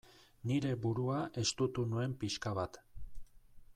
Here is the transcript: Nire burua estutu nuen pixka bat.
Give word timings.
Nire 0.51 0.71
burua 0.85 1.19
estutu 1.43 1.85
nuen 1.93 2.17
pixka 2.25 2.55
bat. 2.61 2.81